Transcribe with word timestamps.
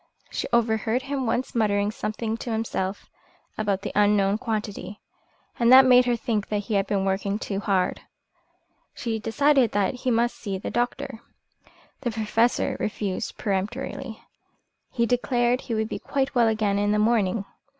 She 0.31 0.47
overheard 0.51 1.03
him 1.03 1.27
once 1.27 1.53
muttering 1.53 1.91
something 1.91 2.35
to 2.37 2.51
himself 2.51 3.07
about 3.55 3.83
"the 3.83 3.91
unknown 3.93 4.39
quantity," 4.39 4.99
and 5.59 5.71
that 5.71 5.85
made 5.85 6.05
her 6.05 6.15
think 6.15 6.47
that 6.47 6.57
he 6.65 6.73
had 6.73 6.87
been 6.87 7.05
working 7.05 7.37
too 7.37 7.59
hard. 7.59 8.01
She 8.95 9.19
decided 9.19 9.75
he 9.93 10.09
must 10.09 10.37
see 10.37 10.57
the 10.57 10.71
doctor. 10.71 11.21
The 11.99 12.09
Professor 12.09 12.77
refused 12.79 13.37
peremptorily. 13.37 14.23
He 14.89 15.05
declared 15.05 15.61
he 15.61 15.75
would 15.75 15.87
be 15.87 15.99
quite 15.99 16.33
well 16.33 16.47
again 16.47 16.79
in 16.79 16.93
the 16.93 16.97
morning. 16.97 17.45